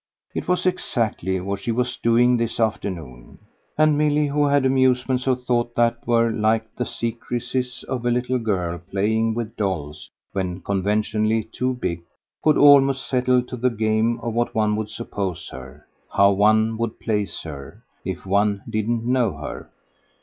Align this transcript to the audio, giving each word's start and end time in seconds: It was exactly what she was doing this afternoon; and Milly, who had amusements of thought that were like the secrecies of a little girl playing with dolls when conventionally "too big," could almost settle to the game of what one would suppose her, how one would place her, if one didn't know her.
It 0.33 0.47
was 0.47 0.65
exactly 0.65 1.39
what 1.41 1.59
she 1.59 1.71
was 1.71 1.95
doing 1.95 2.35
this 2.35 2.59
afternoon; 2.59 3.37
and 3.77 3.99
Milly, 3.99 4.25
who 4.25 4.47
had 4.47 4.65
amusements 4.65 5.27
of 5.27 5.43
thought 5.43 5.75
that 5.75 6.07
were 6.07 6.31
like 6.31 6.75
the 6.75 6.87
secrecies 6.87 7.83
of 7.83 8.03
a 8.03 8.09
little 8.09 8.39
girl 8.39 8.79
playing 8.89 9.35
with 9.35 9.55
dolls 9.55 10.09
when 10.31 10.61
conventionally 10.61 11.43
"too 11.43 11.75
big," 11.75 12.01
could 12.43 12.57
almost 12.57 13.07
settle 13.07 13.43
to 13.43 13.55
the 13.55 13.69
game 13.69 14.19
of 14.23 14.33
what 14.33 14.55
one 14.55 14.75
would 14.75 14.89
suppose 14.89 15.47
her, 15.49 15.85
how 16.11 16.31
one 16.31 16.79
would 16.79 16.99
place 16.99 17.43
her, 17.43 17.83
if 18.03 18.25
one 18.25 18.63
didn't 18.67 19.05
know 19.05 19.33
her. 19.37 19.69